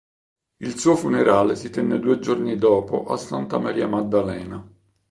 Il 0.57 0.79
suo 0.79 0.95
funerale 0.95 1.55
si 1.55 1.69
tenne 1.69 1.99
due 1.99 2.17
giorni 2.17 2.55
dopo 2.55 3.05
a 3.05 3.17
Santa 3.17 3.59
Maria 3.59 3.85
Maddalena. 3.87 4.67